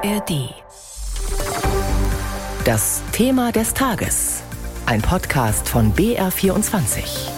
[0.00, 0.54] ARD.
[2.64, 4.44] Das Thema des Tages.
[4.86, 7.28] Ein Podcast von BR24.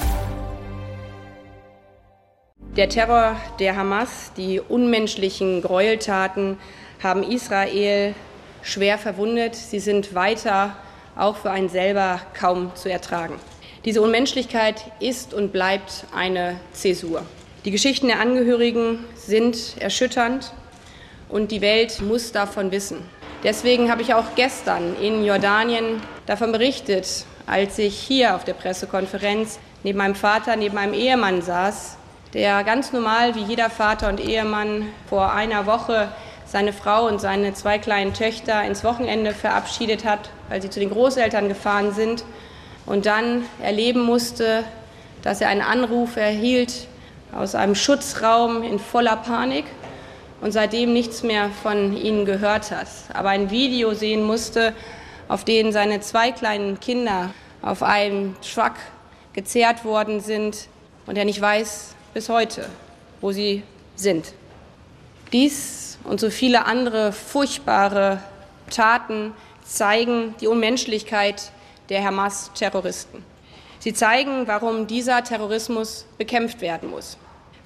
[2.76, 6.58] Der Terror der Hamas, die unmenschlichen Gräueltaten
[7.02, 8.14] haben Israel
[8.60, 9.54] schwer verwundet.
[9.54, 10.76] Sie sind weiter
[11.16, 13.36] auch für einen selber kaum zu ertragen.
[13.86, 17.24] Diese Unmenschlichkeit ist und bleibt eine Zäsur.
[17.64, 20.52] Die Geschichten der Angehörigen sind erschütternd
[21.30, 22.98] und die Welt muss davon wissen.
[23.42, 29.58] Deswegen habe ich auch gestern in Jordanien davon berichtet, als ich hier auf der Pressekonferenz
[29.82, 31.96] neben meinem Vater, neben meinem Ehemann saß,
[32.34, 36.08] der ganz normal wie jeder Vater und Ehemann vor einer Woche
[36.44, 40.90] seine Frau und seine zwei kleinen Töchter ins Wochenende verabschiedet hat, weil sie zu den
[40.90, 42.24] Großeltern gefahren sind
[42.86, 44.64] und dann erleben musste,
[45.22, 46.88] dass er einen Anruf erhielt
[47.32, 49.64] aus einem Schutzraum in voller Panik
[50.40, 52.88] und seitdem nichts mehr von ihnen gehört hat.
[53.12, 54.74] Aber ein Video sehen musste,
[55.28, 57.30] auf dem seine zwei kleinen Kinder
[57.62, 58.74] auf einem Truck
[59.32, 60.68] gezerrt worden sind
[61.06, 62.68] und er nicht weiß bis heute,
[63.20, 63.62] wo sie
[63.96, 64.32] sind.
[65.32, 68.20] Dies und so viele andere furchtbare
[68.70, 69.32] Taten
[69.64, 71.52] zeigen die Unmenschlichkeit
[71.88, 73.24] der Hamas-Terroristen.
[73.78, 77.16] Sie zeigen, warum dieser Terrorismus bekämpft werden muss,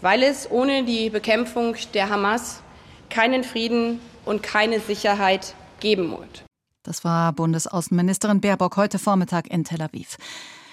[0.00, 2.62] weil es ohne die Bekämpfung der Hamas
[3.14, 6.44] keinen Frieden und keine Sicherheit geben wird.
[6.82, 10.16] Das war Bundesaußenministerin Baerbock heute Vormittag in Tel Aviv.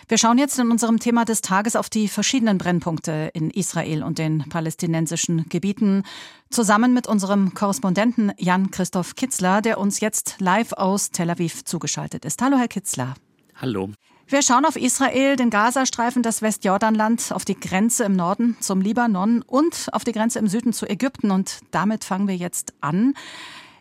[0.08, 4.18] Wir schauen jetzt in unserem Thema des Tages auf die verschiedenen Brennpunkte in Israel und
[4.18, 6.04] den palästinensischen Gebieten,
[6.50, 12.42] zusammen mit unserem Korrespondenten Jan-Christoph Kitzler, der uns jetzt live aus Tel Aviv zugeschaltet ist.
[12.42, 13.14] Hallo, Herr Kitzler.
[13.56, 13.92] Hallo.
[14.32, 19.42] Wir schauen auf Israel, den Gazastreifen, das Westjordanland, auf die Grenze im Norden zum Libanon
[19.42, 21.32] und auf die Grenze im Süden zu Ägypten.
[21.32, 23.14] Und damit fangen wir jetzt an.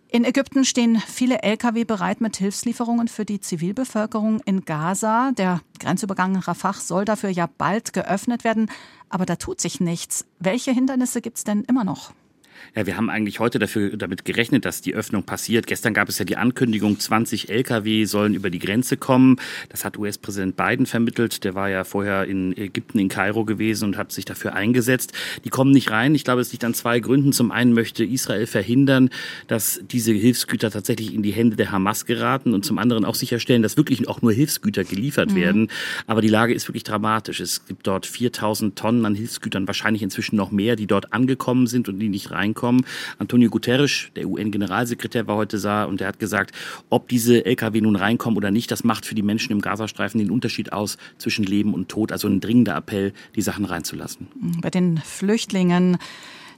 [0.09, 5.31] In Ägypten stehen viele Lkw bereit mit Hilfslieferungen für die Zivilbevölkerung in Gaza.
[5.39, 8.73] Der Grenzübergang Rafah soll dafür ja bald geöffnet werden.
[9.09, 10.27] Aber da tut sich nichts.
[10.41, 12.11] Welche Hindernisse gibt es denn immer noch?
[12.75, 15.67] Ja, wir haben eigentlich heute dafür, damit gerechnet, dass die Öffnung passiert.
[15.67, 19.37] Gestern gab es ja die Ankündigung, 20 Lkw sollen über die Grenze kommen.
[19.69, 21.45] Das hat US-Präsident Biden vermittelt.
[21.45, 25.13] Der war ja vorher in Ägypten, in Kairo gewesen und hat sich dafür eingesetzt.
[25.45, 26.15] Die kommen nicht rein.
[26.15, 27.33] Ich glaube, es liegt an zwei Gründen.
[27.33, 29.11] Zum einen möchte Israel verhindern,
[29.49, 33.63] dass diese Hilfsgüter tatsächlich in die Hände der Hamas geraten und zum anderen auch sicherstellen,
[33.63, 35.37] dass wirklich auch nur Hilfsgüter geliefert mhm.
[35.37, 35.69] werden.
[36.07, 37.41] Aber die Lage ist wirklich dramatisch.
[37.41, 41.89] Es gibt dort 4000 Tonnen an Hilfsgütern, wahrscheinlich inzwischen noch mehr, die dort angekommen sind
[41.89, 42.85] und die nicht rein reinkommen.
[43.19, 46.55] Antonio Guterres, der UN-Generalsekretär, war heute da und der hat gesagt,
[46.89, 50.31] ob diese Lkw nun reinkommen oder nicht, das macht für die Menschen im Gazastreifen den
[50.31, 52.13] Unterschied aus zwischen Leben und Tod.
[52.13, 54.29] Also ein dringender Appell, die Sachen reinzulassen.
[54.61, 55.99] Bei den Flüchtlingen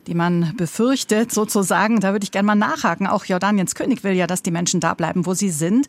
[0.08, 2.00] die man befürchtet, sozusagen.
[2.00, 3.06] Da würde ich gerne mal nachhaken.
[3.06, 5.86] Auch Jordaniens König will ja, dass die Menschen da bleiben, wo sie sind.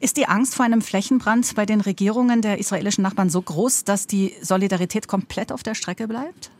[0.00, 4.08] Ist die Angst vor einem Flächenbrand bei den Regierungen der israelischen Nachbarn so groß, dass
[4.08, 6.50] die Solidarität komplett auf der Strecke bleibt?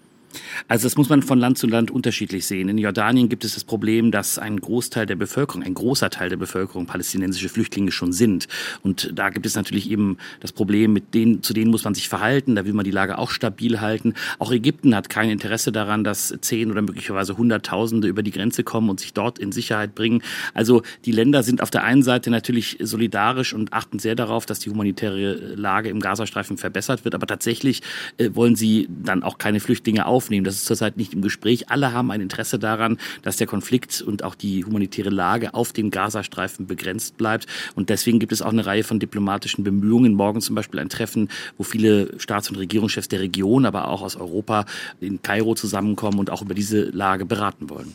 [0.69, 2.69] Also das muss man von Land zu Land unterschiedlich sehen.
[2.69, 6.37] In Jordanien gibt es das Problem, dass ein Großteil der Bevölkerung, ein großer Teil der
[6.37, 8.49] Bevölkerung palästinensische Flüchtlinge schon sind.
[8.83, 12.09] Und da gibt es natürlich eben das Problem, mit denen, zu denen muss man sich
[12.09, 12.55] verhalten.
[12.55, 14.15] Da will man die Lage auch stabil halten.
[14.39, 18.91] Auch Ägypten hat kein Interesse daran, dass zehn oder möglicherweise Hunderttausende über die Grenze kommen
[18.91, 20.23] und sich dort in Sicherheit bringen.
[20.53, 24.59] Also die Länder sind auf der einen Seite natürlich solidarisch und achten sehr darauf, dass
[24.59, 27.15] die humanitäre Lage im Gazastreifen verbessert wird.
[27.15, 27.83] Aber tatsächlich
[28.19, 30.45] äh, wollen sie dann auch keine Flüchtlinge auf aufnehmen.
[30.45, 31.69] Das ist zurzeit nicht im Gespräch.
[31.69, 35.91] Alle haben ein Interesse daran, dass der Konflikt und auch die humanitäre Lage auf dem
[35.91, 37.47] Gazastreifen begrenzt bleibt.
[37.75, 40.15] Und deswegen gibt es auch eine Reihe von diplomatischen Bemühungen.
[40.15, 44.17] Morgen zum Beispiel ein Treffen, wo viele Staats- und Regierungschefs der Region, aber auch aus
[44.17, 44.65] Europa
[45.01, 47.95] in Kairo zusammenkommen und auch über diese Lage beraten wollen.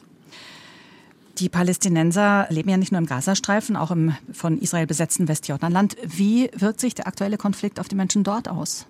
[1.40, 5.96] Die Palästinenser leben ja nicht nur im Gazastreifen, auch im von Israel besetzten Westjordanland.
[6.04, 8.86] Wie wirkt sich der aktuelle Konflikt auf die Menschen dort aus?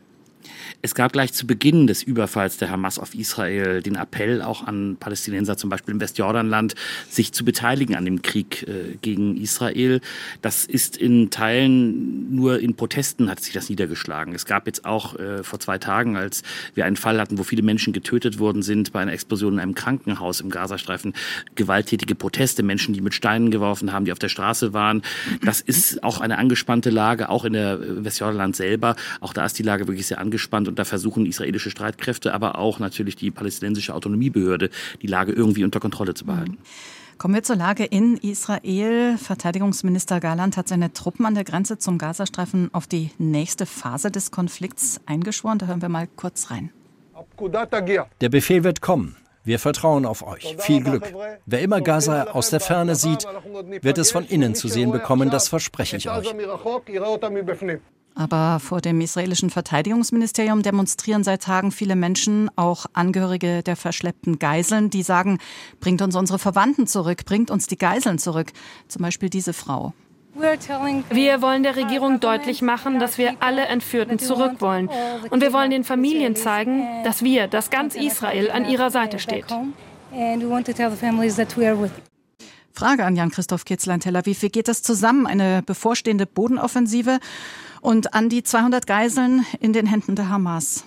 [0.81, 4.97] Es gab gleich zu Beginn des Überfalls der Hamas auf Israel den Appell auch an
[4.99, 6.75] Palästinenser, zum Beispiel im Westjordanland,
[7.09, 9.99] sich zu beteiligen an dem Krieg äh, gegen Israel.
[10.41, 14.33] Das ist in Teilen nur in Protesten hat sich das niedergeschlagen.
[14.33, 16.43] Es gab jetzt auch äh, vor zwei Tagen, als
[16.75, 19.75] wir einen Fall hatten, wo viele Menschen getötet worden sind bei einer Explosion in einem
[19.75, 21.13] Krankenhaus im Gazastreifen,
[21.55, 25.01] gewalttätige Proteste, Menschen, die mit Steinen geworfen haben, die auf der Straße waren.
[25.43, 28.95] Das ist auch eine angespannte Lage, auch in der äh, Westjordanland selber.
[29.19, 30.28] Auch da ist die Lage wirklich sehr angespannt
[30.67, 34.69] und da versuchen israelische Streitkräfte, aber auch natürlich die palästinensische Autonomiebehörde,
[35.01, 36.57] die Lage irgendwie unter Kontrolle zu behalten.
[37.17, 39.17] Kommen wir zur Lage in Israel.
[39.17, 44.31] Verteidigungsminister Garland hat seine Truppen an der Grenze zum Gazastreifen auf die nächste Phase des
[44.31, 45.59] Konflikts eingeschworen.
[45.59, 46.71] Da hören wir mal kurz rein.
[48.21, 49.17] Der Befehl wird kommen.
[49.43, 50.55] Wir vertrauen auf euch.
[50.59, 51.13] Viel Glück.
[51.45, 53.25] Wer immer Gaza aus der Ferne sieht,
[53.81, 56.33] wird es von innen zu sehen bekommen, das verspreche ich euch.
[58.19, 64.89] Aber vor dem israelischen Verteidigungsministerium demonstrieren seit Tagen viele Menschen, auch Angehörige der verschleppten Geiseln,
[64.89, 65.37] die sagen,
[65.79, 68.51] bringt uns unsere Verwandten zurück, bringt uns die Geiseln zurück.
[68.89, 69.93] Zum Beispiel diese Frau.
[70.33, 74.89] Wir wollen der Regierung deutlich machen, dass wir alle Entführten zurück wollen.
[75.29, 79.45] Und wir wollen den Familien zeigen, dass wir, dass ganz Israel an ihrer Seite steht.
[82.73, 84.41] Frage an Jan-Christoph Kitzler in Tel Aviv.
[84.41, 85.27] Wie geht das zusammen?
[85.27, 87.19] Eine bevorstehende Bodenoffensive
[87.81, 90.85] und an die 200 Geiseln in den Händen der Hamas.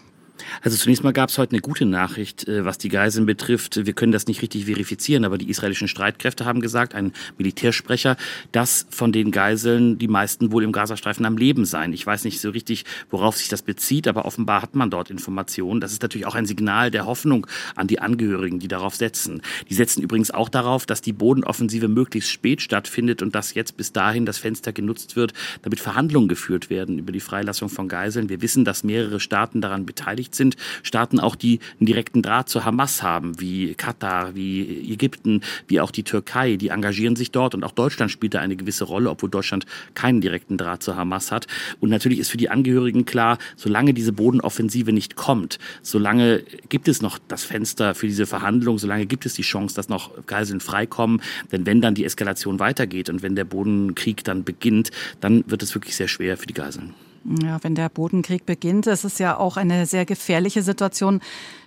[0.63, 3.85] Also zunächst mal gab es heute eine gute Nachricht, äh, was die Geiseln betrifft.
[3.87, 8.17] Wir können das nicht richtig verifizieren, aber die israelischen Streitkräfte haben gesagt, ein Militärsprecher,
[8.51, 11.93] dass von den Geiseln die meisten wohl im Gazastreifen am Leben seien.
[11.93, 15.81] Ich weiß nicht so richtig, worauf sich das bezieht, aber offenbar hat man dort Informationen.
[15.81, 19.43] Das ist natürlich auch ein Signal der Hoffnung an die Angehörigen, die darauf setzen.
[19.69, 23.93] Die setzen übrigens auch darauf, dass die Bodenoffensive möglichst spät stattfindet und dass jetzt bis
[23.93, 25.33] dahin das Fenster genutzt wird,
[25.63, 28.29] damit Verhandlungen geführt werden über die Freilassung von Geiseln.
[28.29, 32.49] Wir wissen, dass mehrere Staaten daran beteiligt beteiligt sind, Staaten auch, die einen direkten Draht
[32.49, 37.55] zur Hamas haben, wie Katar, wie Ägypten, wie auch die Türkei, die engagieren sich dort
[37.55, 41.31] und auch Deutschland spielt da eine gewisse Rolle, obwohl Deutschland keinen direkten Draht zur Hamas
[41.31, 41.47] hat.
[41.81, 47.03] Und natürlich ist für die Angehörigen klar, solange diese Bodenoffensive nicht kommt, solange gibt es
[47.03, 51.21] noch das Fenster für diese Verhandlungen, solange gibt es die Chance, dass noch Geiseln freikommen.
[51.51, 54.91] Denn wenn dann die Eskalation weitergeht und wenn der Bodenkrieg dann beginnt,
[55.21, 56.95] dann wird es wirklich sehr schwer für die Geiseln.
[57.25, 61.21] Ja, wenn der Bodenkrieg beginnt, ist ja auch eine sehr gefährliche Situation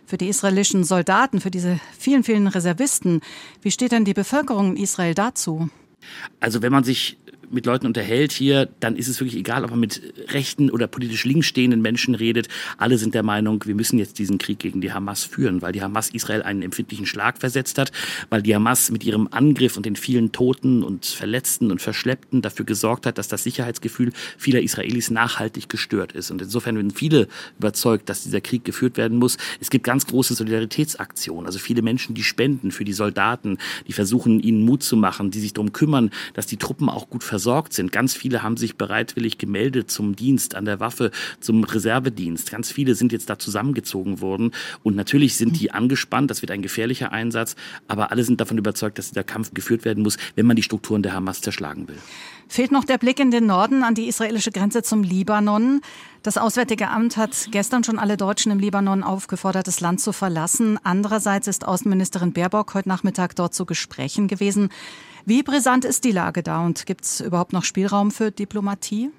[0.06, 3.22] für die israelischen Soldaten, für diese vielen, vielen Reservisten.
[3.62, 5.69] Wie steht denn die Bevölkerung in Israel dazu?
[6.40, 7.18] Also wenn man sich
[7.56, 11.25] mit Leuten unterhält hier, dann ist es wirklich egal, ob man mit rechten oder politisch
[11.25, 12.48] links stehenden Menschen redet.
[12.78, 15.81] Alle sind der Meinung, wir müssen jetzt diesen Krieg gegen die Hamas führen, weil die
[15.81, 17.92] Hamas Israel einen empfindlichen Schlag versetzt hat,
[18.30, 22.66] weil die Hamas mit ihrem Angriff und den vielen Toten und Verletzten und Verschleppten dafür
[22.66, 26.30] gesorgt hat, dass das Sicherheitsgefühl vieler Israelis nachhaltig gestört ist.
[26.30, 29.38] Und insofern sind viele überzeugt, dass dieser Krieg geführt werden muss.
[29.62, 33.57] Es gibt ganz große Solidaritätsaktionen, also viele Menschen, die spenden für die Soldaten,
[33.88, 37.24] die versuchen, ihnen Mut zu machen, die sich darum kümmern, dass die Truppen auch gut
[37.24, 37.92] versorgt sind.
[37.92, 42.51] Ganz viele haben sich bereitwillig gemeldet zum Dienst an der Waffe, zum Reservedienst.
[42.51, 44.51] Ganz viele sind jetzt da zusammengezogen worden.
[44.83, 46.30] Und natürlich sind die angespannt.
[46.31, 47.56] Das wird ein gefährlicher Einsatz.
[47.88, 51.03] Aber alle sind davon überzeugt, dass dieser Kampf geführt werden muss, wenn man die Strukturen
[51.03, 51.97] der Hamas zerschlagen will.
[52.47, 55.81] Fehlt noch der Blick in den Norden an die israelische Grenze zum Libanon.
[56.24, 60.80] Das Auswärtige Amt hat gestern schon alle Deutschen im Libanon aufgefordert, das Land zu verlassen.
[60.83, 64.69] Andererseits ist Außenministerin Baerbock heute Nachmittag dort zu Gesprächen gewesen.
[65.25, 69.12] Wie brisant ist die Lage da und gibt es überhaupt noch Spielraum für Diplomatie?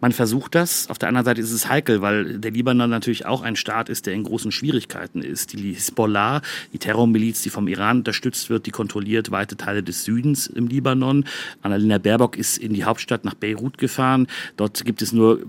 [0.00, 0.88] Man versucht das.
[0.88, 4.06] Auf der anderen Seite ist es heikel, weil der Libanon natürlich auch ein Staat ist,
[4.06, 5.52] der in großen Schwierigkeiten ist.
[5.52, 6.42] Die Hisbollah,
[6.72, 11.24] die Terrormiliz, die vom Iran unterstützt wird, die kontrolliert weite Teile des Südens im Libanon.
[11.62, 14.26] Annalena Baerbock ist in die Hauptstadt nach Beirut gefahren.
[14.56, 15.40] Dort gibt es nur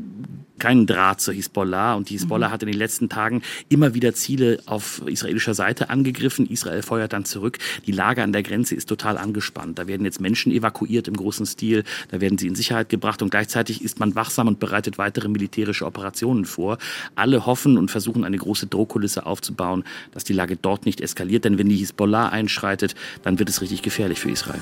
[0.61, 1.95] keinen Draht zur Hisbollah.
[1.95, 2.51] Und die Hisbollah mhm.
[2.51, 6.47] hat in den letzten Tagen immer wieder Ziele auf israelischer Seite angegriffen.
[6.47, 7.57] Israel feuert dann zurück.
[7.87, 9.79] Die Lage an der Grenze ist total angespannt.
[9.79, 11.83] Da werden jetzt Menschen evakuiert im großen Stil.
[12.11, 13.21] Da werden sie in Sicherheit gebracht.
[13.23, 16.77] Und gleichzeitig ist man wachsam und bereitet weitere militärische Operationen vor.
[17.15, 19.83] Alle hoffen und versuchen eine große Drohkulisse aufzubauen,
[20.13, 21.43] dass die Lage dort nicht eskaliert.
[21.43, 22.93] Denn wenn die Hisbollah einschreitet,
[23.23, 24.61] dann wird es richtig gefährlich für Israel.